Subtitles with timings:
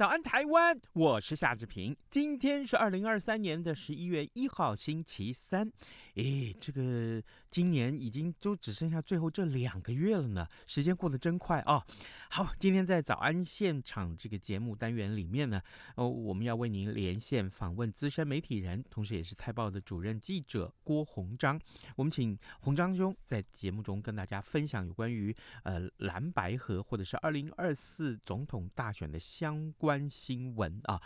[0.00, 0.80] 早安，台湾！
[0.94, 1.94] 我是夏志平。
[2.10, 5.70] 今天是二零二三年的十一月一号，星期三。
[6.22, 11.84] 诶，这个今年已经就只剩下最后这两个月了呢，时间过得真快啊！
[12.28, 15.60] 好，今天在早安现场这个节目单元里面呢，
[15.96, 21.60] 哦，我们要为您连线访问资深媒体人，同时也是《泰报》的主任记者郭鸿章。
[21.96, 30.08] 我们请鸿章兄在节目中跟大家分享有关于呃蓝白河或者是二零二四总统大选的相关。
[30.10, 31.00] 新闻啊，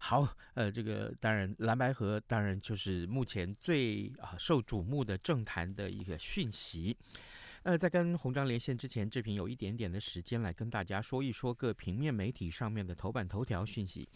[0.00, 6.96] 好，呃，这个当然蓝白河当然就是目前最啊受瞩目的政坛的一个讯息。
[7.64, 14.08] 呃，在跟鸿章连线之前，志平有一点点的时间来跟大家说一说各平面媒体上面的头版头条讯息。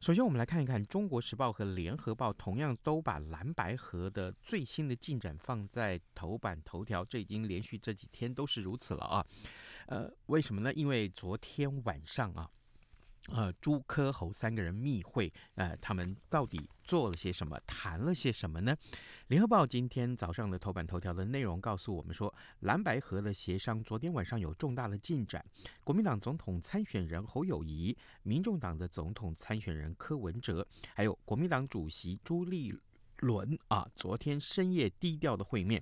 [0.00, 9.26] 首先，我们来看一看《中国时报》和《联合报》同样都把蓝白河的最新的进展放在头版头条，这已经连续这几天都是如此了啊。
[9.86, 10.72] 呃，为什么呢？
[10.74, 12.48] 因为昨天晚上啊。
[13.28, 18.76] 呃，朱柯侯三个人密会，呃，他们到底做了些什么，谈了些什么呢？
[19.28, 25.44] 联合报今天早上的头版头条的内容告诉我们说，蓝白合的协商昨天晚上有重大的进展。
[25.84, 32.74] 国民党总统参选人侯友谊、民众党的总统参选人柯文哲，还有国民党主席朱立
[33.18, 35.80] 伦啊，昨天深夜低调的会面。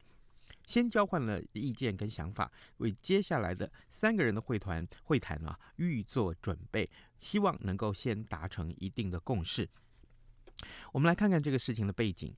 [0.69, 9.67] 先交换了意见跟想法，为接下来的三个人的会谈会谈啊预做准备，希望能够先达成一定的共识。
[10.93, 12.34] 我们来看看这个事情的背景。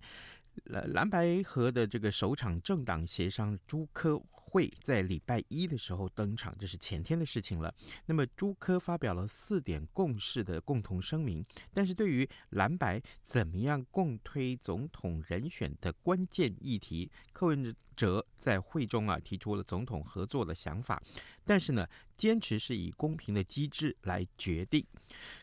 [0.66, 7.72] 呃，蓝白合的这个首场政党协商，朱科会在礼拜一的时候登场，这是前天的事情了。
[8.06, 21.00] 那么朱科发表了四点共识的共同声明，但是对于蓝白怎么样共推总统人选的关键议题，柯文哲在会中啊提出了总统合作的想法，
[21.44, 24.84] 但是呢，坚持是以公平的机制来决定。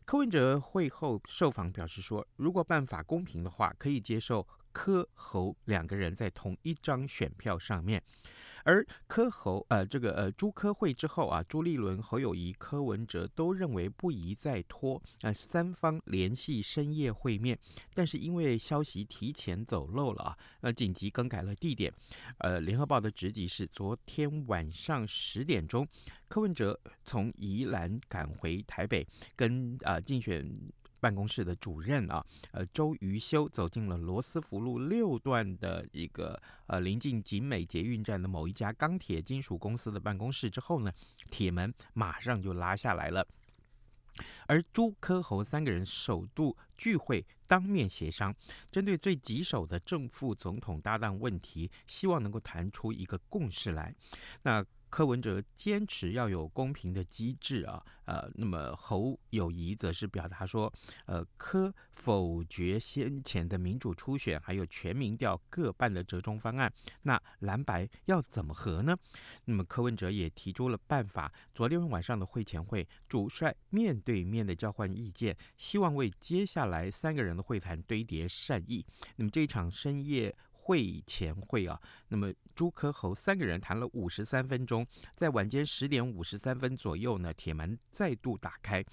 [0.04, 4.46] 柯文哲会后受访表示说，如果办法公平的话，可以接受。
[4.78, 8.00] 柯侯两个人在同一张选票上面，
[8.64, 17.58] 而柯侯呃这个呃朱柯会之后啊，朱立伦、侯友谊、柯文哲都认为不宜再拖，呃三方联系深夜会面，
[17.96, 21.92] 但是因为消息提前走漏了啊，呃紧急更改了地点。
[22.38, 25.88] 呃，联合报的直击是昨天晚上十点钟，
[26.28, 29.04] 柯文哲从宜兰赶回台北，
[29.36, 30.48] 跟啊、呃、竞选。
[31.00, 40.92] 办公室的主任啊，呃，周瑜修走进了罗斯福路六段的一个呃临近景美捷运站的某一家钢铁金属公司的办公室之后呢，
[41.30, 43.28] 铁门马上就拉下来了。
[44.48, 48.36] 而朱科侯三个人首度聚会，当面协商，
[48.72, 53.94] 针对最棘手的正副总统搭档问题，希望能够谈出一个共识来。
[54.44, 54.66] 那。
[54.90, 60.72] 柯文哲坚持要有公平的机制啊，呃，那么侯友谊则是表达说，
[61.06, 66.72] 呃，柯否决先前的民主初选，还有全民调各半的折中方案，
[67.04, 68.96] 那蓝白要怎么合呢？
[69.46, 78.86] 那么柯文哲也提出了办法，昨天晚上的会前会，主帅面对面的交换意见，希望为接下来三个人的会谈堆叠善意。
[79.18, 80.36] 那么这场深夜。
[80.68, 81.80] 会前会啊，
[82.10, 84.86] 那么朱科侯三个人谈了五十三分钟，
[85.16, 88.84] 在晚间十点五十三分左右呢，铁门再度打开，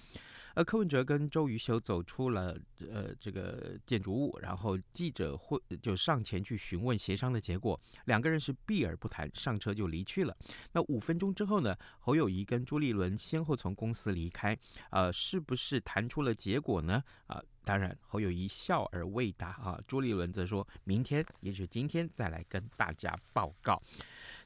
[0.55, 2.57] 而柯文哲跟周瑜修走出了
[2.89, 10.35] 呃这个建筑物，然后记者会就上前去询问协商的结果，两个人是避而不谈，上车就离去了。
[10.71, 14.57] 那五分钟之后呢，侯友谊跟朱立伦先后从公司离开，
[14.89, 17.03] 呃，是不是谈出了结果呢？
[17.27, 19.79] 啊、当然，侯友谊笑而未答啊。
[19.85, 23.81] 朱立伦则说明天，也许今天再来跟大家报告。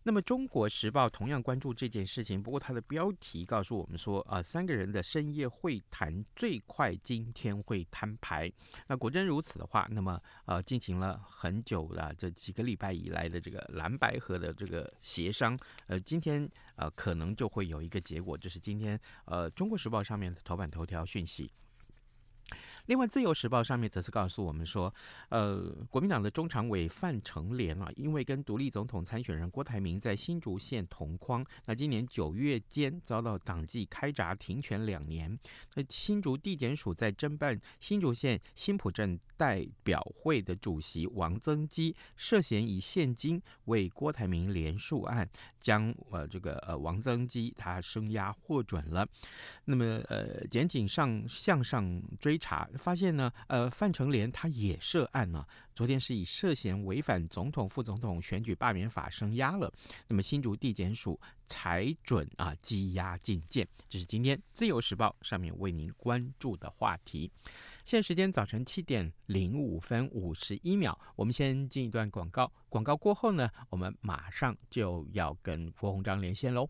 [0.04, 8.52] 那么，《中国时报》同样关注这件事情，不过它的标题告诉我们说，啊，三个人的深夜会谈最快今天会摊牌。
[8.88, 21.52] 那果真如此的话，那么呃，进行了很久的这几个礼拜以来的这个蓝白合的这个协商，呃，今天呃可能就会有一个结果，这是今天呃《中国时报》上面的头版头条讯息。
[22.90, 24.92] 另外，《自由时报》上面则是告诉我们说，
[25.30, 35.38] 呃，国民党的中常委范成廉啊，因为跟独立总统参选人郭台铭在新竹县同框，那今年九月间遭到党纪开闸停权两年。
[35.76, 49.08] 那新竹地检署在侦办新竹县新埔镇代表会的主席王增基涉嫌以现金为郭台铭连署案，将呃这个呃王增基他声押获准了。
[49.66, 55.46] 那么呃，检警上向上追查，发现呢，呃，范成莲他也涉案呢。
[55.76, 59.72] 昨天是以涉嫌违反总统、副总统选举罢免法声押了。
[60.08, 67.32] 那么新竹地检署裁准啊羁押禁见，这是今天自由时报上面为您关注的话题。
[67.86, 72.52] 现在时间早晨七点零五分五十一秒，我们先进一段广告。
[72.68, 76.70] 广告过后呢，我们马上就要跟郭鸿章连线喽。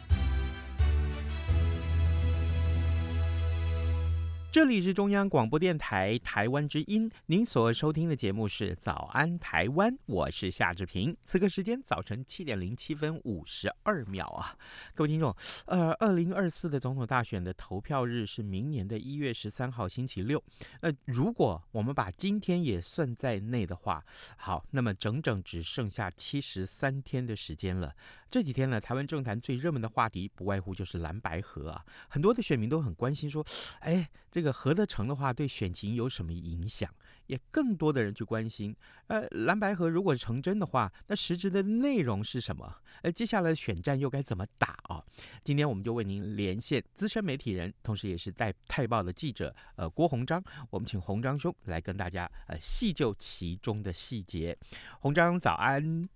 [4.51, 11.15] 这里是中央广播电台台湾之音，您所收听的节目是《早安台湾》，我是夏志平。
[11.23, 14.53] 此刻时间早晨七点零七分五十二秒啊，
[14.93, 15.33] 各位听众，
[15.67, 20.43] 呃，二零二四的总统大选的投票日是明年的一月十三号星期六。
[20.81, 24.03] 呃，如果我们把今天也算在内的话，
[24.35, 27.95] 好，那么整整只剩下七十三天的时间了。
[28.31, 33.45] 这几天呢，台湾政坛最热门的话题不外乎就是蓝白合啊，很多的选民都很关心说，
[33.81, 36.89] 哎，这个合得成的话，对选情有什么影响？
[37.27, 38.73] 也更多的人去关心，
[39.07, 42.73] 呃，蓝白合如果成真的话，那实质的内容是什么？
[43.01, 45.03] 呃，接下来选战又该怎么打啊？
[45.43, 54.57] 今天我们就为您连线资深媒体人，同时也是带泰报的记者，呃，郭鸿章，我们请鸿章兄来跟大家呃细究其中的细节。
[55.01, 56.07] 鸿章早安，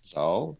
[0.00, 0.54] 早。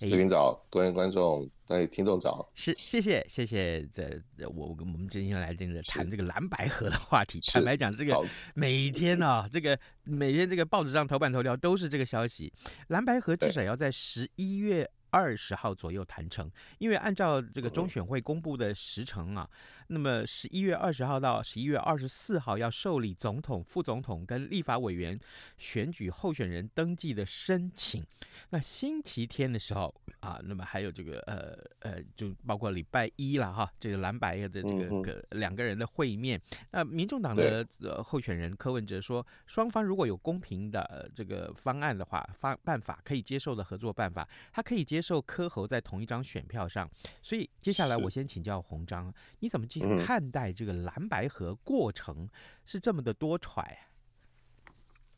[0.00, 7.40] 各位早，各位观众，各位听众早，是谢谢谢谢这我我们今天来这个谈这个蓝白河的话题。
[7.40, 8.20] 坦白讲，这个
[8.54, 12.52] 每天啊， 这个每天这个报纸上头版头条都是这个消息，
[12.88, 19.48] 蓝白河至少要在十一月二十号左右谈成，因为按照这个中选会公布的时程啊。
[19.88, 25.18] 那么十一月二十号到十一月二十四号要受理总统、副总统跟立法委员
[25.58, 28.04] 选举候选人登记的申请。
[28.50, 36.40] 那星期天的时候啊，那么还有这个呃呃，就包括礼拜一了哈，这个蓝白的这个个两个人的会面。
[36.70, 46.88] 那民众党的呃候选人柯文哲说，双方如果有公平的这个方案的话，方办法可以接受的合作办法，他可以接受柯侯在同一张选票上。
[47.22, 49.66] 所以接下来我先请教红章，你怎么？
[49.80, 52.28] 看待这个蓝白河过程
[52.66, 53.64] 是这么的多舛，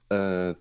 [0.08, 0.54] 呃，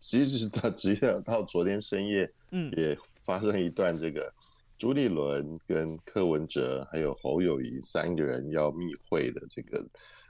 [0.00, 4.32] 其实是到直接到昨天深夜，嗯，也发生一段这个
[4.78, 9.86] 朱立伦跟柯文哲还有侯友谊三个人要密会的这个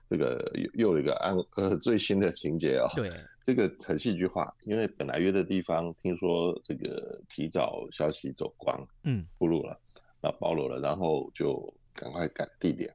[0.08, 3.10] 这个又又有一个案呃最新的情节哦，对，
[3.42, 9.78] 这个很戏剧化，因为本来约的地方听说这个提早消息走光，嗯，暴露了，
[10.20, 11.72] 那暴露了，然后就。
[12.00, 12.90] 赶快改地点。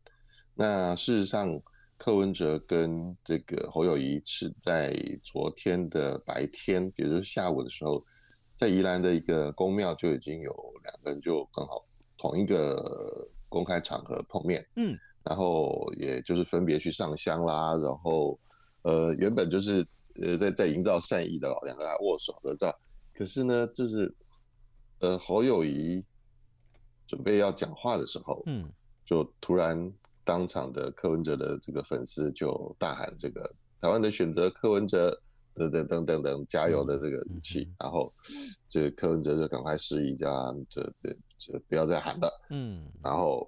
[0.55, 1.62] 那事实上，
[1.97, 8.03] 柯文哲跟这个侯友宜是在昨天的白天，也就是下午的时候，
[8.55, 10.51] 在宜兰的一个宫庙就已经有
[10.83, 11.85] 两个人就刚好
[12.17, 18.39] 同一个公开场合碰面，嗯，然后也就是分别去上香啦，然后
[18.81, 19.85] 呃原本就是
[20.21, 22.74] 呃在在营造善意的两个人握手合照，
[23.13, 24.13] 可是呢就是
[25.00, 26.03] 呃侯友宜
[27.07, 28.69] 准备要讲话的时候，嗯，
[29.05, 29.93] 就突然。
[30.27, 33.47] 当场的柯文哲的这个粉丝就大喊：“这个
[33.79, 35.15] 台湾的选择，柯文哲
[35.53, 38.12] 等等等等等加油的这个语气。”然后
[38.67, 42.27] 这个柯文哲就赶快示意，叫这这这不要再喊了。
[42.50, 43.47] 嗯，然后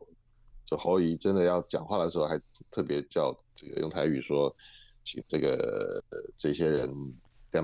[0.68, 4.56] 这侯怡真的要讲话的时候，还特别叫这个用台语说，
[5.04, 6.00] 请这个
[6.38, 6.88] 这些人。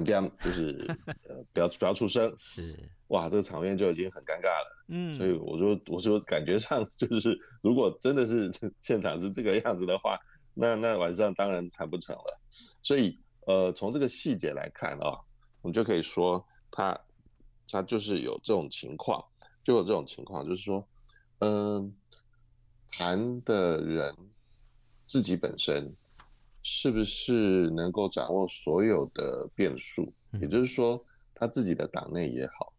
[0.01, 0.85] 点点就是
[1.29, 10.17] 呃，不要不要出声，是哇，这个场面就已经很尴尬了，嗯，所以我说我说感觉上就是，如果真的是现场是这个样子的话，
[10.53, 12.41] 那那晚上当然谈不成了。
[12.81, 15.17] 所以呃，从这个细节来看啊，
[15.62, 16.97] 我们就可以说他
[17.67, 19.23] 他就是有这种情况，
[19.63, 20.88] 就有这种情况，就是说，
[21.39, 21.93] 嗯，
[22.91, 24.15] 谈的人
[25.05, 25.93] 自己本身。
[26.63, 30.13] 是不是能够掌握所有的变数？
[30.39, 31.03] 也就是说，
[31.36, 32.74] 他自己的党内也好，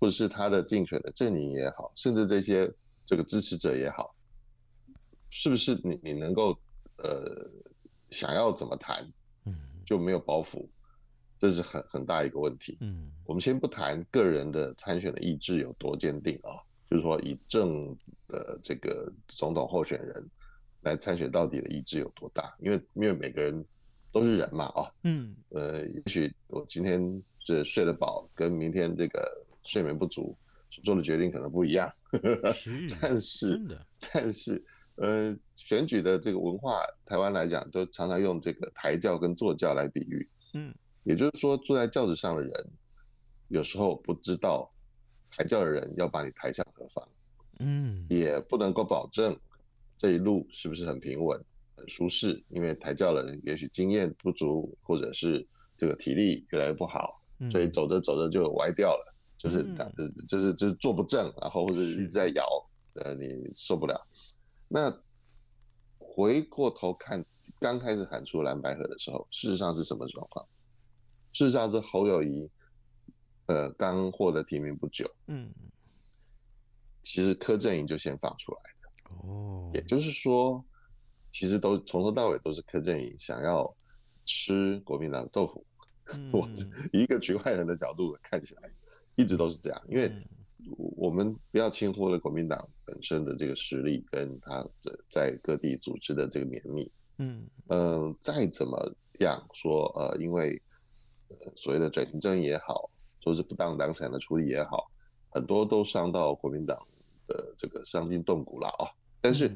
[0.00, 2.68] 或者是他的竞选的阵营也好，甚至这些
[3.06, 4.12] 这个支持者也好，
[5.30, 6.58] 是不是你你能够
[6.96, 7.48] 呃
[8.10, 9.08] 想要怎么谈，
[9.86, 10.68] 就没有包袱？
[11.38, 12.76] 这是很很大一个问题。
[12.80, 16.58] 嗯，我们先不谈个人的参选的意志有多坚定啊，
[16.90, 20.28] 就是说以正呃这个总统候选人。
[20.88, 22.54] 来参选到底的意志有多大？
[22.60, 23.64] 因为因为每个人
[24.10, 30.36] 都是人嘛，啊，嗯，呃，也许我今天是睡得饱，跟明天这个睡眠不足
[30.82, 31.92] 做的决定可能不一样。
[32.54, 33.78] 是但是，
[34.12, 34.64] 但是，
[34.96, 40.26] 呃，选举的这个文化，台湾来讲，都常常用这个抬轿跟坐轿来比喻。
[40.54, 42.52] 嗯，也就是说，坐在轿子上的人，
[43.48, 44.70] 有时候不知道
[45.30, 47.06] 抬轿的人要把你抬向何方。
[47.60, 49.38] 嗯，也不能够保证。
[49.98, 51.38] 这一路是不是很平稳、
[51.76, 52.42] 很舒适？
[52.48, 59.76] 因为抬轿的人也许经验不足，或者是这个体力越来越不好，嗯、所以走着走着就歪掉了，就是、嗯、
[60.28, 62.46] 就是就是坐不正，然后或者一直在摇，
[62.94, 64.00] 呃，你受不了。
[64.68, 64.96] 那
[65.98, 67.24] 回过头看，
[67.58, 70.46] 刚开始喊出蓝白河的时候，事实上是什么状况？
[71.32, 72.48] 事实上是侯友谊，
[73.46, 75.50] 呃，刚获得提名不久，嗯，
[77.02, 78.60] 其实柯震营就先放出来。
[79.08, 80.64] 哦，也就是说，
[81.30, 83.74] 其实都从头到尾都是柯震宇想要
[84.24, 85.64] 吃国民党的豆腐。
[86.32, 86.48] 我、
[86.92, 88.70] 一个局外人的角度看起来，
[89.14, 89.82] 一直都是这样。
[89.88, 90.10] 因为
[90.96, 96.90] 我们不要轻忽了国民党本身的这个实力，跟他的在各地组织的这个绵密。
[97.18, 98.78] 嗯嗯、呃，再怎么
[99.20, 100.60] 样说，呃，因为
[101.28, 102.88] 呃所谓的转型正义也好，
[103.20, 104.90] 说是不当党产的处理也好，
[105.28, 106.78] 很多都伤到国民党
[107.26, 108.88] 的这个伤筋动骨了啊。
[109.20, 109.50] 但是，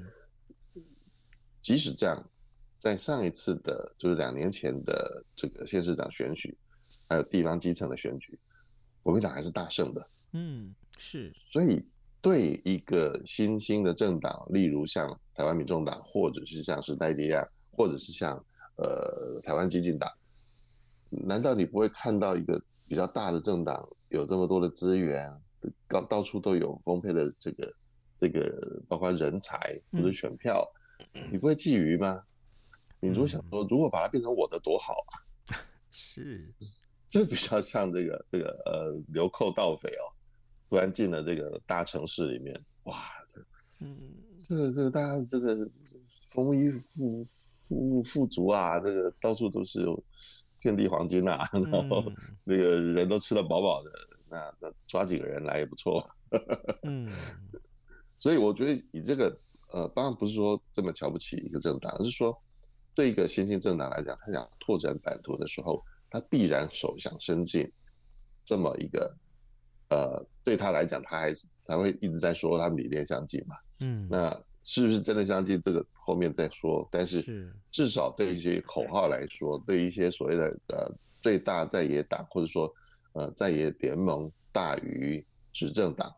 [1.60, 2.30] 即使这样，
[2.78, 6.58] 在上一次的，就是两年前的这个县市长选举，
[7.08, 8.36] 还有地方基层的选举，
[9.04, 10.10] 国民党还是大胜的。
[10.32, 11.32] 嗯，是。
[11.32, 11.80] 所以，
[12.20, 18.36] 对一个新兴的政党，例如像台湾民众党，或者是像时代力量，或者是像
[18.76, 20.10] 呃台湾激进党，
[21.08, 25.32] 难道你不会看到一个比较大的政党有这么多的资源，
[25.86, 27.72] 到到处都有丰沛的这个？
[28.22, 30.64] 这个包括人才或者选票，
[31.14, 32.22] 嗯、你不会觊觎吗？
[33.00, 35.18] 你如果想说，如果把它变成我的多好啊！
[35.90, 36.48] 是，
[37.10, 40.06] 这比较像这个这个呃流寇盗匪哦，
[40.70, 43.44] 突然进了这个大城市里面，哇，这
[43.80, 43.98] 嗯，
[44.38, 45.68] 这个这个大家这个
[46.30, 47.26] 丰衣富
[47.68, 50.00] 富富足啊，这个到处都是有
[50.60, 52.04] 遍地黄金啊，然后
[52.44, 53.90] 那个人都吃得饱饱的，
[54.30, 56.08] 那那抓几个人来也不错。
[56.86, 57.08] 嗯。
[58.22, 59.36] 所以我觉得以这个，
[59.72, 62.40] 呃，当然不是说这么瞧不起一个政党，而是说
[62.94, 67.68] 对一个新兴政党来讲，他想拓展版图的时候，他必然首想伸进
[68.44, 69.16] 这么一个，
[69.88, 73.56] 呃，对他来讲，他还是他会一直在说他们理念相近嘛。
[73.80, 74.30] 嗯，那
[74.62, 75.60] 是不是真的相近？
[75.60, 76.88] 这个后面再说。
[76.92, 82.72] 但是至少对一些口号来说，对一些所谓的呃最大在野党，或者说
[83.14, 86.14] 呃在野联盟大于执政党。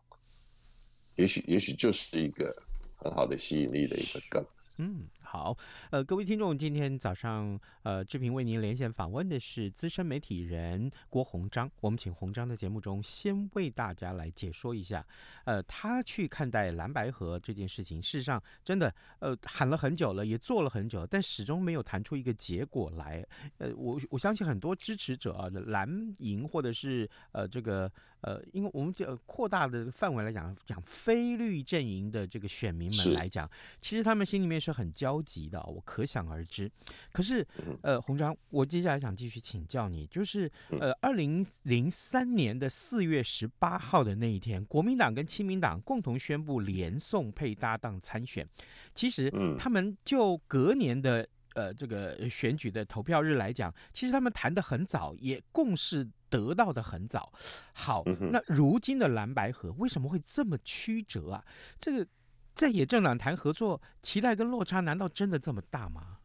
[1.15, 2.55] 也许，也许就是一个
[2.97, 4.45] 很好的吸引力的一个梗。
[4.77, 5.57] 嗯，好，
[5.89, 11.71] 呃，各位听众，今天早上，呃，志平为您连线访问的是资深媒体人郭鸿章。
[11.79, 15.05] 我们请鸿章在节目中先为大家来解说一下，
[15.45, 23.25] 呃，他去看待蓝白河这件事情，事实上真的，呃，喊了很久了，也做了很久，但始终没有谈出一个结果来。
[23.59, 27.89] 呃，我我相信很多支持者啊，蓝营或者是呃这个。
[28.25, 33.47] 呃，因为我们就扩大的范围来讲，讲非绿阵营的这个选民们来讲，
[33.79, 36.67] 其实他们心里面是很焦急的，我可想而知。
[37.11, 37.45] 可是，
[37.83, 48.47] 呃，洪章，我接下来想继续请教你，就是呃，二零零三年的四月十八号的那一天，国民党跟亲民党共同宣布连送配搭档参选，
[48.95, 51.27] 其实他们就隔年的。
[51.55, 57.31] 呃，这个选举的投票日来讲，其实他们谈得很早，也共识得到的很早。
[57.73, 61.45] 好，那如今的蓝白河为什么会这么曲折啊？
[61.79, 62.07] 这个
[62.53, 66.17] 在野政党谈合作，期待跟落差难道真的这么大吗？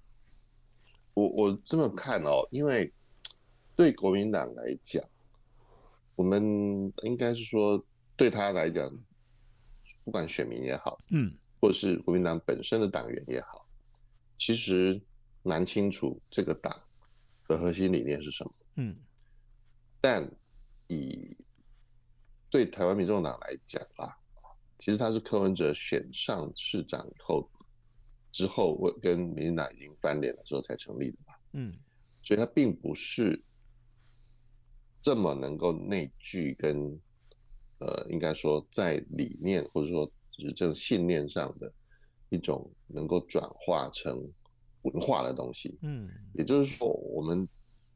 [1.14, 2.92] 我我这么看哦，因为
[3.76, 5.02] 对国民党来讲，
[6.16, 7.82] 我们应该是说
[8.16, 8.90] 对他来讲，
[10.04, 13.64] 不管选民也好，嗯，或是国民党本身的党员也好，
[14.36, 15.00] 其实。
[15.42, 16.78] 难清楚这个党
[17.48, 18.52] 的核心理念是什么？
[18.74, 18.94] 嗯，
[20.00, 20.30] 但
[20.88, 21.37] 以
[22.49, 24.16] 对台湾民众党来讲啊，
[24.78, 27.49] 其实他是柯文哲选上市长以后
[28.33, 31.35] 之后，我跟民进党已经翻脸了之后才成立的嘛。
[31.52, 31.73] 嗯，
[32.23, 33.42] 所以他并不是
[35.02, 36.99] 这么能够内聚跟
[37.78, 41.73] 呃，应该说在理念或者说执政信念上的
[42.28, 44.28] 一种能够转化成。
[44.83, 47.47] 文化的东西，嗯，也就是说，我们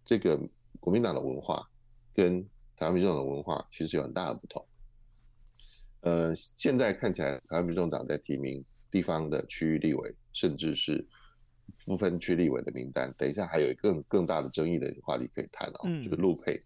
[0.05, 0.39] 这个
[0.79, 1.67] 国民党的文化
[2.15, 2.41] 跟
[2.77, 4.67] 台湾民众的文化其实有很大的不同。
[6.01, 11.07] 呃，现在看起来，台湾民众党在提名地方的区域立委，甚至是
[11.85, 13.13] 不分区立委的名单。
[13.19, 16.63] 等一下还有一个更更大的争议的话题可以谈哦，嗯、就是陆配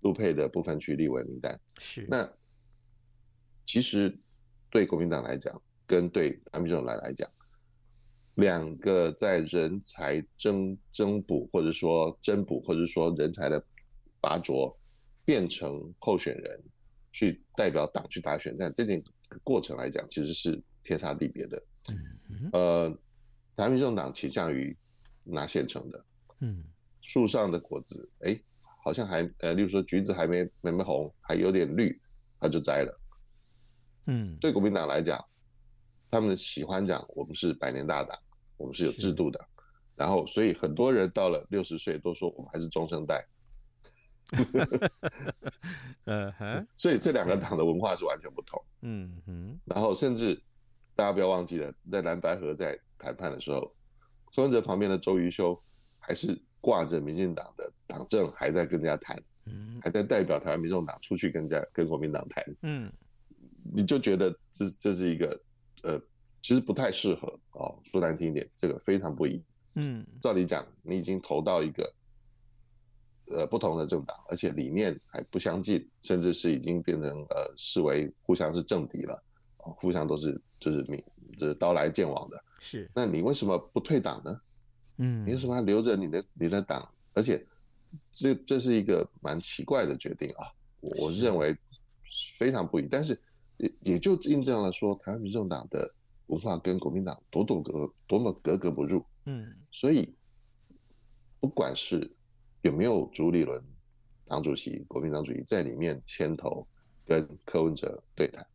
[0.00, 1.58] 陆配的部分区立委名单。
[1.78, 2.28] 是那
[3.64, 4.16] 其实
[4.70, 7.28] 对国民党来讲，跟对台湾民众来来讲。
[8.36, 13.62] 两个在人才争争补，或者说争补，或者说人才的
[14.22, 14.74] 拔擢，
[15.24, 16.62] 变成候选人
[17.10, 19.02] 去代表党去打选战，这点
[19.42, 21.62] 过程来讲，其实是天差地别的。
[21.88, 22.88] 嗯、呃，
[23.56, 24.76] 台湾民众党倾向于
[25.24, 26.04] 拿现成的，
[26.40, 26.64] 嗯，
[27.00, 28.40] 树上的果子，哎，
[28.84, 32.00] 好像还呃，例如说橘子还没没没红，还有点绿，
[32.38, 33.00] 他就摘了。
[34.06, 35.24] 嗯，对国民党来讲。
[36.10, 38.18] 他们喜欢讲我们是百年大党，
[38.58, 39.42] 我们是有制度的，
[39.96, 43.26] 然后所以很多人到了六十岁都说我们还是中生代。
[46.06, 48.62] 嗯哼，所以这两个党的文化是完全不同。
[48.82, 50.40] 嗯哼，然后甚至
[50.94, 53.72] 大家不要忘记了，在蓝白合在谈判的时候，
[54.34, 55.60] 柯文哲旁边的周瑜修
[55.98, 59.22] 还是挂着民进党的党政，还在跟人家谈，
[59.82, 62.44] 还在代表台湾民众党出去跟人家跟国民党谈。
[62.62, 62.92] 嗯，
[63.62, 65.40] 你就觉得这这是一个。
[65.84, 66.00] 呃，
[66.40, 69.42] 其实不太适合哦，说难听一点，这个非常不宜。
[69.74, 71.92] 嗯，照理讲，你已经投到一个
[73.26, 79.22] 呃不同的政党，而且理念还不相近，甚至是已经变成呃视为互相是政敌了，
[79.58, 81.02] 哦，互相都是就是明
[81.36, 82.44] 就是刀来剑往的。
[82.60, 84.40] 是，那你为什么不退党呢？
[84.98, 86.88] 嗯，你为什么要留着你的你的党？
[87.14, 87.44] 而且
[88.12, 90.46] 这这是一个蛮奇怪的决定啊，
[90.80, 91.56] 我我认为
[92.36, 93.18] 非常不宜，但是。
[93.58, 95.88] 也也就印证了说，台湾民众党的
[96.26, 99.04] 文化跟国民党多多格多么格格不入。
[99.26, 100.12] 嗯，所以
[101.38, 102.10] 不管是
[102.62, 103.62] 有没有朱立伦
[104.26, 106.66] 党主席、国民党主席在里面牵头
[107.04, 108.46] 跟柯文哲对谈，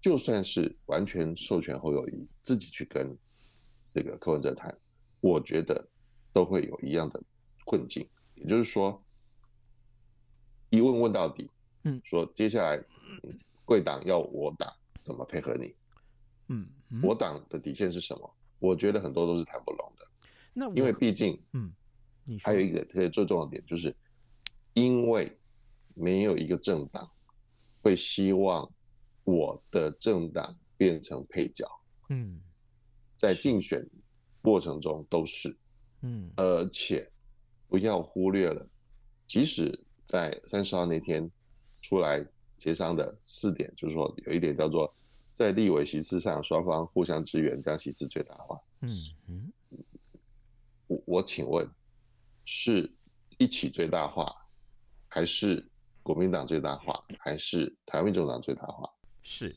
[0.00, 3.16] 就算是完全授权侯友宜自己去跟
[3.92, 4.74] 这个柯文哲谈，
[5.20, 5.86] 我觉得
[6.32, 7.22] 都会有一样的
[7.64, 8.08] 困境。
[8.36, 9.02] 也就是说，
[10.70, 11.50] 一问问到底，
[11.84, 12.82] 嗯，说接下来。
[13.64, 15.74] 贵党要我党怎么配合你？
[16.48, 18.36] 嗯，嗯，我党的底线是什么？
[18.58, 20.06] 我觉得很多都是谈不拢的。
[20.54, 21.70] 那因为毕竟，嗯，
[22.42, 23.94] 还有一个特别最重要的点就是，
[24.74, 25.36] 因为
[25.94, 27.08] 没有一个政党
[27.82, 28.70] 会希望
[29.24, 31.64] 我的政党变成配角。
[32.08, 32.40] 嗯，
[33.16, 33.86] 在竞选
[34.42, 35.56] 过程中都是，
[36.02, 37.10] 嗯，而且
[37.68, 38.66] 不要忽略了，
[39.26, 41.30] 即使在三十号那天
[41.80, 42.26] 出来。
[42.60, 44.92] 协商的四点就是说，有一点叫做
[45.36, 48.60] 在立委席次上双方互相支援，将席次最大化。
[48.80, 48.90] 嗯
[49.28, 49.52] 嗯，
[50.88, 51.64] 我我请问，
[52.50, 52.90] 是
[53.36, 54.34] 一起最大化，
[55.06, 55.62] 还是
[56.02, 58.90] 国民党最大化，还是台湾民众党最大化？
[59.22, 59.54] 是，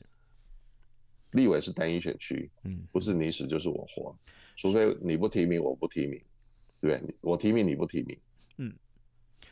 [1.30, 4.14] 立委是单一选区，嗯，不是你死就是我活。
[4.58, 6.22] 除非你不提名，我不提名，
[6.82, 7.16] 对不对？
[7.22, 8.20] 我提名你不提名，
[8.58, 8.74] 嗯，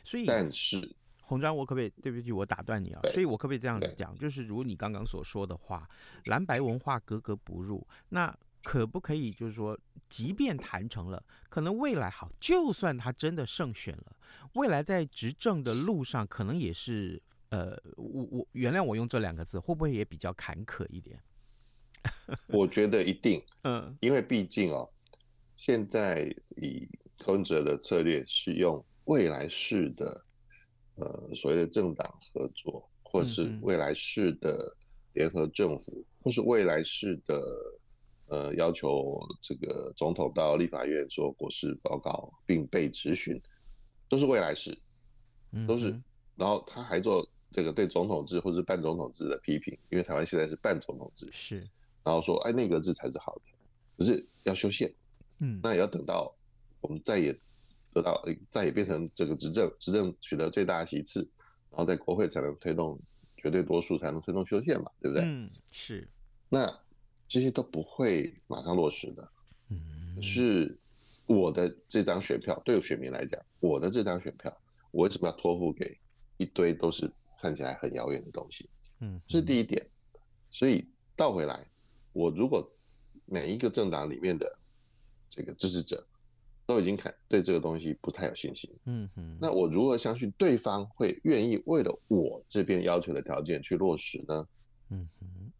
[0.03, 0.95] 所以但是。
[1.23, 1.89] 洪章，我可不可以？
[1.99, 3.01] 对不起，我打断你啊。
[3.11, 4.15] 所以我可不可以这样子讲？
[4.19, 5.89] 就是如你刚刚所说的话，
[6.25, 9.77] 蓝白文化格格不入，那可不可以就是说，
[10.09, 14.15] 即便谈成了，可能未来好，就算他真的胜选了，
[14.53, 21.19] 未来在执政的路上，可能也是呃，我我原谅我用这两个字，会不会也比较坎坷一点？
[22.47, 24.89] 我觉得一定，嗯，因为毕竟哦，
[25.57, 26.87] 现在以
[27.19, 30.25] 柯文哲的策略是用未来式的。
[30.95, 34.75] 呃，所谓的政党合作，或者是未来式的
[35.13, 37.41] 联合政府，嗯、或是未来式的
[38.31, 43.39] 呃要求这个总统到立法院做国事报告并被质询，
[44.09, 44.75] 都是未来式，
[45.67, 45.91] 都是。
[45.91, 46.03] 嗯、
[46.35, 51.57] 然后他还做这个对总统制或者是半总统制的批评，因为台湾现在是半总统制，是。
[52.03, 53.41] 然后说，哎，内阁制才是好的，
[53.97, 54.91] 可是要修宪，
[55.39, 56.33] 嗯，那也要等到
[56.79, 57.37] 我们再也。
[57.93, 61.29] 得到再也变成这个执政，执政取得最大的席次，
[61.69, 62.97] 然后在国会才能推动
[63.35, 65.25] 绝对多数，才能推动修宪嘛，对不对？
[65.25, 66.07] 嗯，是。
[66.47, 66.73] 那
[67.31, 69.31] 这些都不会马上落实的。
[69.69, 70.77] 嗯，是
[71.25, 74.51] 我的这张选票，对于选民来讲，我的这张选票，
[74.91, 75.97] 我为什么要托付给
[76.35, 78.69] 一堆都是看起来很遥远的东西？
[78.99, 79.85] 嗯，这是第一点。
[80.49, 81.65] 所以倒回来，
[82.11, 82.69] 我如果
[83.25, 84.45] 每一个政党里面的
[85.29, 86.05] 这个支持者。
[86.63, 94.47] 都已经看对这个东西不太有信心，嗯哼，那我如何相信对方会愿意为了我这边要求的条件去落实呢？
[94.89, 95.51] 嗯哼，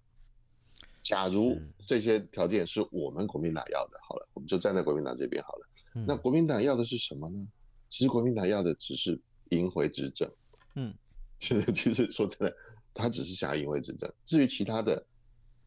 [1.11, 5.67] 假如这些条件是我们国民党要的，好了，我们就站在国民党这边好了。
[6.07, 7.45] 那国民党要的是什么呢？
[7.89, 9.19] 其实国民党要的只是
[9.49, 10.31] 赢回执政，
[10.75, 10.93] 嗯，
[11.37, 12.55] 其实其实说真的，
[12.93, 15.05] 他只是想要赢回执政，至于其他的，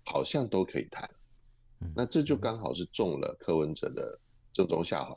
[0.07, 1.07] 好像都可以谈。
[1.95, 4.19] 那这就刚好是中了柯文哲的
[4.51, 5.15] 正中下怀。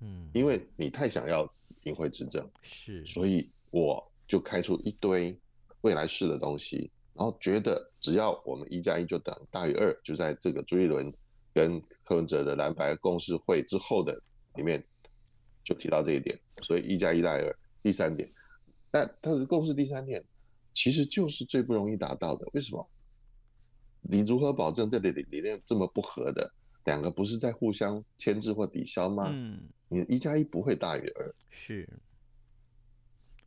[0.00, 1.48] 嗯，因为你太想要
[1.82, 5.38] 赢回执政，是，所以我就开出一堆
[5.82, 11.12] 未来式的东西，然后觉得只要我们一加一就等大于二，就在这个朱一伦
[11.52, 14.22] 跟柯文哲的蓝白共识会之后的
[14.54, 14.82] 里面
[15.64, 17.58] 就提到这一点，所以一加一大于二。
[17.82, 18.30] 第三点，
[18.90, 20.24] 但他的共识第三点
[20.72, 22.88] 其实就是最不容易达到的，为什么？
[24.02, 26.48] 你如何保证这里理念这么不合的
[26.84, 29.24] 两个不是在互相牵制或抵消吗？
[29.28, 29.60] 嗯。
[29.88, 31.88] 你一加一不会大于二，是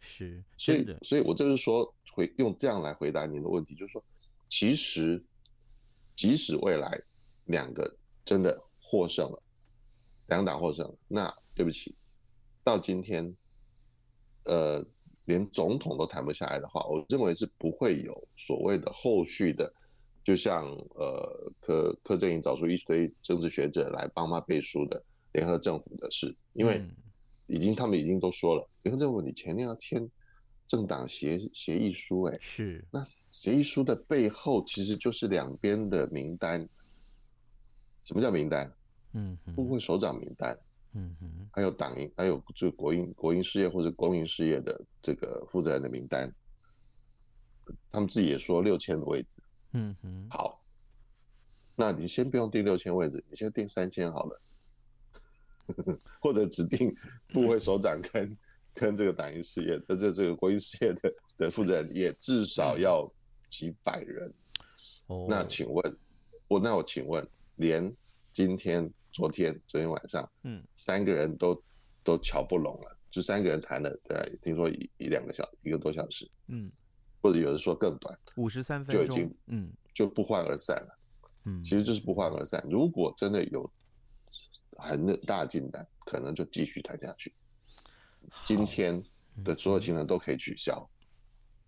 [0.02, 4.04] 是，所以所以，我就是说，回用这样来回答您的问题，就是说，
[4.50, 5.24] 其实
[6.16, 7.02] 即使未来
[7.46, 9.44] 两个真的获胜了，
[10.28, 11.96] 两党获胜了，那对不起，
[12.64, 13.34] 到今天，
[14.46, 14.86] 呃，
[15.26, 19.72] 连总统都谈不下来的话，我认为是不会有所谓的后续的，
[20.24, 25.04] 就像呃柯柯震宇找出一堆政治学者来帮他背书的。
[25.34, 26.84] 联合政府的事，因为
[27.52, 30.10] 已经他们已经都说了，联合政府你前面要签
[30.68, 36.66] 政党协协议书，哎，是，那协议书的背后其实就是两边的名单。
[38.06, 38.72] 什么叫名单？
[39.12, 40.58] 嗯，部会首长名单，
[40.94, 46.34] 嗯哼，还有党营，还有就国营国营事业或者公营事业的这个负责人的名单，
[47.92, 49.28] 他们自己也说六千的位置，
[49.74, 50.64] 嗯哼，好，
[51.76, 54.42] 那你先不用定六千位置，你先定三千好了。
[56.20, 56.96] 或者指定
[57.30, 58.38] 部会首长跟
[58.74, 63.12] 跟这个党营事业的这这个国营事业的的负责人也至少要
[63.50, 64.34] 几百人。
[65.08, 65.98] 哦，那请问，
[66.48, 67.94] 我那我请问，连
[68.32, 71.62] 今天、昨天、昨天晚上，嗯，三个人都
[72.04, 76.72] 都瞧不拢了，就三个人谈了，对，听说一一两个小一个多小时，嗯，
[77.22, 80.98] 或者有人说更短，五十三分钟就已经，嗯，就不欢而散了，
[81.44, 82.66] 嗯，其实就是不欢而散。
[82.70, 83.70] 如果真的有。
[84.78, 87.34] 很大进展，可能就继续谈下去。
[88.46, 89.04] 今天
[89.44, 90.90] 的所有行程都可以取消。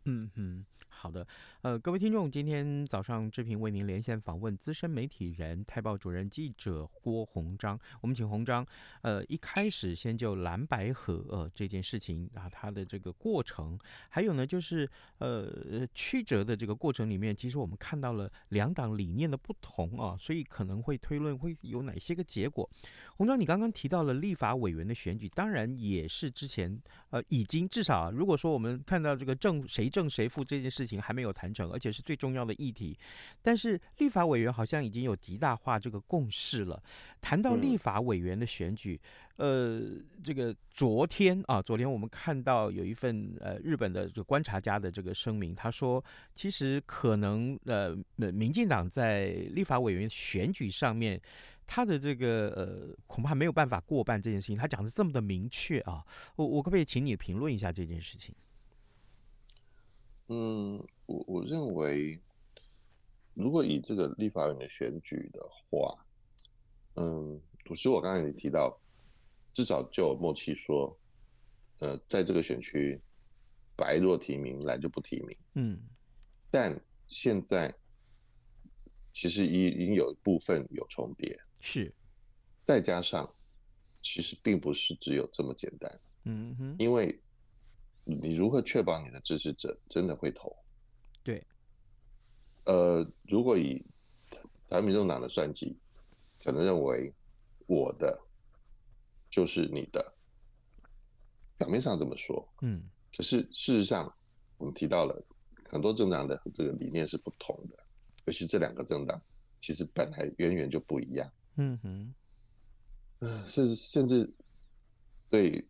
[0.06, 0.66] 嗯哼。
[1.04, 1.28] 好的，
[1.64, 7.78] 呃，各位听众，今天早上志平为您连线访问资深媒体人、泰报主任记者郭鸿章。
[8.00, 8.66] 我们请鸿章，
[9.02, 22.70] 呃，一开始先就蓝白合呃这件事情啊，它的这个过程，还有呢就是呃曲折的这个过程里面，其实我们看到了两党理念的不同啊，所以可能会推论会有哪些个结果。
[23.18, 30.93] 鸿章，你刚刚提到了立法委员的选举，当然也是之前呃已经至少如果说我们看到这个正谁正谁负这件事情。
[31.02, 32.98] 还没有谈成，而且是最重要的议题。
[33.42, 36.82] 但是立法委员好像已经有极大化这个共识了。
[37.22, 39.00] 谈到立法委员的选举，
[39.38, 39.82] 呃，
[40.24, 46.04] 这个昨天啊，昨天我们看到有一份呃日本的这个观察家的这个声明，他说，
[46.34, 51.20] 其实可能呃民进党在立法委员选举上面，
[51.66, 54.58] 他的这个呃，恐怕没有办法过半这件事情。
[54.58, 56.04] 他讲的这么的明确啊，
[56.36, 58.36] 我我可不可以请你评论一下这件事情？
[60.28, 62.20] 嗯，我我认为，
[63.34, 66.06] 如果以这个立法院的选举的话，
[66.96, 68.80] 嗯，不是我刚才也提到，
[69.54, 70.98] 至少就有默契说，
[71.80, 73.00] 呃，在这个选区，
[73.76, 75.38] 白若提名，蓝就不提名。
[75.56, 75.80] 嗯，
[76.50, 77.74] 但现在
[79.12, 81.94] 其实已已经有一部分有重叠，是，
[82.64, 83.30] 再加上
[84.02, 86.02] 其实并不是只有这么简单。
[86.24, 87.20] 嗯哼，因为。
[88.06, 90.54] 你如何确保你的支持者真的会投？
[91.24, 91.42] 对，
[92.66, 93.80] 呃，如果以
[94.70, 95.78] 台湾民众党的算计，
[96.44, 97.14] 可能认为
[97.66, 98.20] 我的
[99.30, 100.14] 就是你的，
[101.58, 102.84] 表面上这么说，嗯，
[103.16, 104.14] 可是事实上，
[104.58, 105.24] 我们提到了
[105.70, 107.78] 很多政党的这个理念是不同的，
[108.26, 109.22] 尤其这两个政党
[109.62, 112.14] 其实本来远远就不一样，嗯哼，
[113.20, 114.30] 呃，甚至甚至
[115.30, 115.66] 对。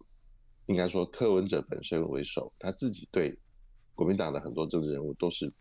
[0.68, 3.38] 应该说，柯文哲本身为首，他自己对
[3.96, 5.52] 国民党的很多政治人物都是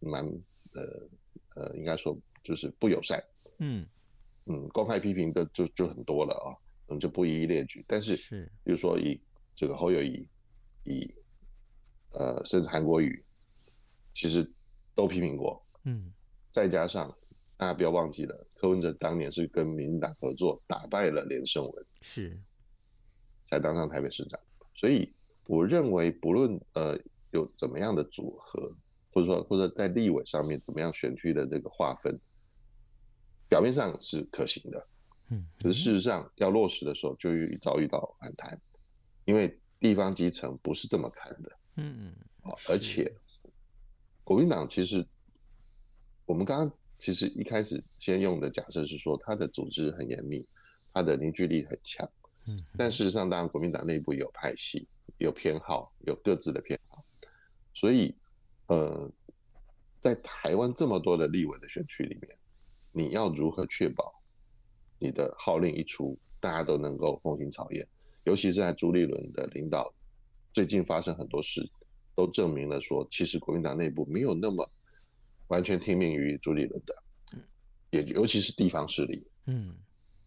[0.00, 0.22] 蛮
[0.72, 0.82] 呃
[1.56, 3.22] 呃，应该说就是不友善。
[3.58, 3.86] 嗯
[4.46, 6.52] 嗯，公开批评的就就很多了啊，
[6.86, 7.84] 我们就不一一列举。
[7.88, 9.18] 但是，是比如说以
[9.54, 10.28] 这个侯友宜，
[10.84, 11.14] 以
[12.10, 13.24] 呃甚至韩国瑜，
[14.12, 14.50] 其实
[14.94, 15.64] 都批评过。
[15.84, 16.12] 嗯，
[16.50, 17.16] 再加上
[17.56, 21.86] 大家不要忘记了，柯文哲当年是跟民进党合作打败了连胜文。
[22.02, 22.38] 是。
[23.52, 24.40] 才当上台北市长，
[24.74, 25.12] 所以
[25.46, 26.98] 我认为不论呃
[27.32, 28.74] 有怎么样的组合，
[29.12, 32.18] 或者说或者在立委上面怎么样选区的这个划分，
[33.50, 34.86] 表面上是可行的，
[35.28, 37.28] 嗯，可是事实上要落实的时候就
[37.60, 38.58] 遭遇到反弹，
[39.26, 43.14] 因为地方基层不是这么看的，嗯嗯，而且
[44.24, 45.06] 国民党其实
[46.24, 50.42] 我们刚刚其实一开始先用的假设是说他的组织很严密，
[50.94, 52.10] 他的凝聚力很强。
[52.46, 57.04] 嗯，但事实上，当然国民党内部有派系、有偏好、有各自的偏好，
[57.72, 58.12] 所以，
[58.66, 59.08] 呃，
[60.00, 62.36] 在台湾这么多的立委的选区里面，
[62.90, 64.12] 你要如何确保
[64.98, 67.86] 你的号令一出，大家都能够风行草野？
[68.24, 69.94] 尤其是在朱立伦的领导，
[70.52, 71.64] 最近发生很多事，
[72.16, 74.68] 都证明了说，其实国民党内部没有那么
[75.46, 77.02] 完全听命于朱立伦的，
[77.90, 79.72] 也尤其是地方势力，嗯。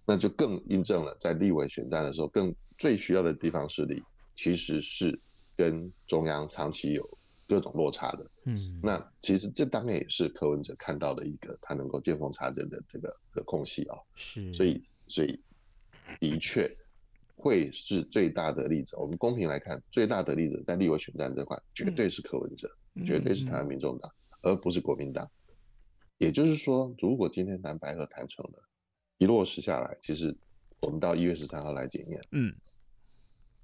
[0.07, 4.03] 那就更印证了，在立委选战的时候，更最需要的地方势力
[4.35, 5.19] 其实是
[5.55, 8.31] 跟中央长期有各种落差的。
[8.43, 13.97] 嗯，那其实这当然也是柯文哲看到的一个他能够见缝插针的这个的空隙啊。
[14.15, 15.41] 是，所以所以
[16.19, 16.69] 的确
[17.35, 18.95] 会是最大的例子。
[18.97, 22.69] 我们公平来看，最大的例子在立委选战这块，绝对是柯文哲，
[23.05, 24.11] 绝对是台湾民众党，
[24.43, 25.27] 而不是国民党。
[26.19, 28.63] 也就是说，如果今天蓝白合谈成了。
[29.17, 30.35] 一落实下来，其实
[30.81, 32.53] 我们到一月十三号来检验，嗯，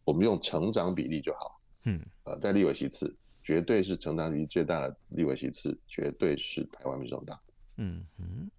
[0.05, 7.37] 我们用成长比例就好，嗯，呃，在立委席次，绝对是成长比例最大的立委席次，绝对是台湾民众党，
[7.75, 8.49] 嗯嗯，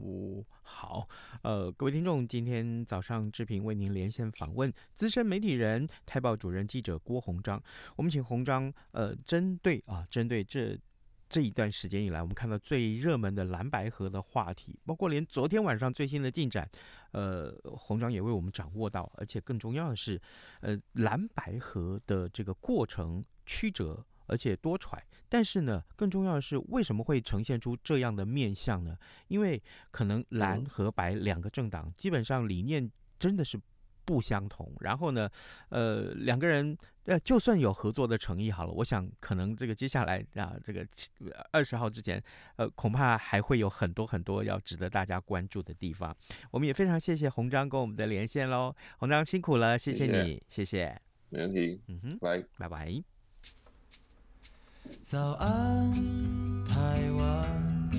[0.00, 1.08] 我、哦、好，
[1.42, 7.62] 呃，各位听众，今天早上志平为您连线访问资深媒体人、台报主任记者郭鸿章，
[7.96, 10.78] 我们请鸿章，呃，针对啊，针对这。
[11.34, 16.70] 这一段时间以来，我们看到最热门的蓝白河的话题，包括连昨天晚上最新的进展，
[17.10, 20.20] 呃，红章也为我们掌握到，而且更重要的是，
[20.60, 24.96] 呃，蓝白河的这个过程曲折而且多舛，
[25.28, 28.96] 但是呢，更重要的是为什么会呈现出这样的面相呢？
[29.26, 33.60] 因为可能蓝和白两个政党基本上理念真的是。
[34.04, 35.28] 不相同，然后呢，
[35.68, 40.86] 呃，两个人呃，就算有合作的诚意好了，我想可能这个接下来啊，这个
[41.50, 42.22] 二十号之前，
[42.56, 46.16] 呃，恐怕还会有很多很多要值得大家关注的地方。
[46.50, 53.02] 我们也非常谢谢洪章跟我们的连线喽，洪章辛苦了，谢谢你，谢谢，谢谢没问题，嗯哼，拜拜拜。
[55.02, 55.90] 早安，
[56.66, 57.90] 台湾，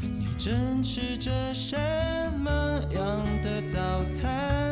[0.00, 1.76] 你正吃着什
[2.38, 2.50] 么
[2.92, 4.71] 样的早餐？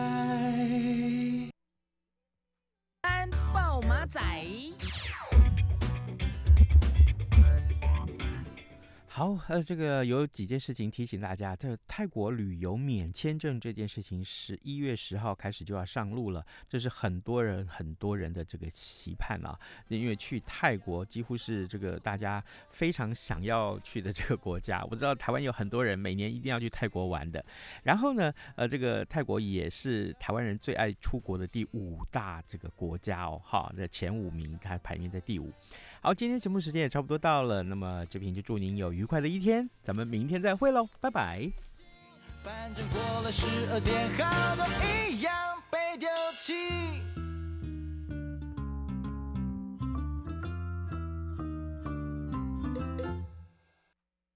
[9.21, 19.55] 好，呃，这个有几件事情提醒大家，这泰国旅游免签证这件事情，十一月十号开始就要上路了，这是很多人很多人的这个期盼啊，
[19.89, 24.83] 因为去泰国几乎是这个大家非常想要去的这个国家。
[24.89, 27.45] 我知道台湾有很多人每年一定要去泰国玩的，
[27.83, 35.53] 然后呢，呃，这个泰国也是台湾人最爱出国的第五大这个国家哦，好，这前五名它排名在第五。
[36.03, 41.47] 好，今天节目时间也差不多到了，那么这边就祝您有愉快的一天，咱们明天再会喽，拜拜。
[42.41, 44.65] 反正过了十二点，好多
[45.07, 45.31] 一样
[45.69, 47.30] 被丢弃。